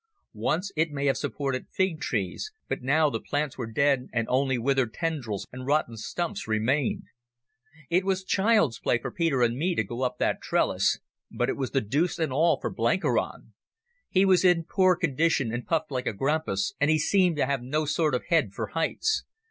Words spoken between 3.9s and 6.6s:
and only withered tendrils and rotten stumps